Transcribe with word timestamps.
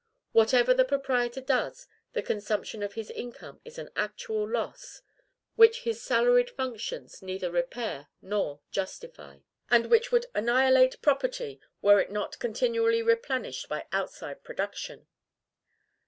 Whatever 0.31 0.73
the 0.73 0.83
proprietor 0.83 1.41
does, 1.41 1.87
the 2.13 2.23
consumption 2.23 2.81
of 2.81 2.93
his 2.95 3.11
income 3.11 3.61
is 3.63 3.77
an 3.77 3.91
actual 3.95 4.49
loss, 4.49 5.03
which 5.55 5.81
his 5.83 6.01
salaried 6.01 6.49
functions 6.49 7.21
neither 7.21 7.51
repair 7.51 8.07
nor 8.19 8.61
justify; 8.71 9.41
and 9.69 9.91
which 9.91 10.11
would 10.11 10.25
annihilate 10.33 11.03
property, 11.03 11.61
were 11.83 11.99
it 12.01 12.09
not 12.09 12.39
continually 12.39 13.03
replenished 13.03 13.69
by 13.69 13.85
outside 13.91 14.43
production. 14.43 15.05